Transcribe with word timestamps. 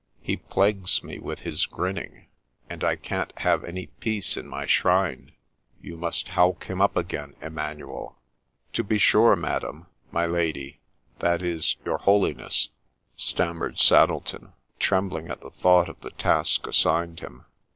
He 0.23 0.37
plagues 0.37 1.03
me 1.03 1.19
with 1.19 1.41
his 1.41 1.67
grinning, 1.67 2.25
and 2.67 2.83
I 2.83 2.95
can't 2.95 3.31
have 3.37 3.63
any 3.63 3.85
peace 3.85 4.35
in 4.35 4.47
my 4.47 4.65
shrine. 4.65 5.33
You 5.79 5.95
must 5.95 6.29
howk 6.29 6.63
him 6.63 6.81
up 6.81 6.97
again, 6.97 7.35
Emmanuel!'' 7.39 8.17
To 8.73 8.83
be 8.83 8.97
sure, 8.97 9.35
madam,— 9.35 9.85
my 10.11 10.25
lady,— 10.25 10.79
that 11.19 11.43
is, 11.43 11.75
your 11.85 11.99
holiness,' 11.99 12.69
stammered 13.15 13.77
Saddleton, 13.77 14.53
trembling 14.79 15.27
at 15.29 15.41
the 15.41 15.51
thought 15.51 15.87
of 15.87 16.01
the 16.01 16.09
task 16.09 16.65
assigned 16.65 17.19
him. 17.19 17.45